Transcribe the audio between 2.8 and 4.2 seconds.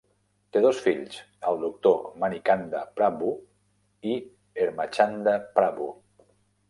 Prabhu i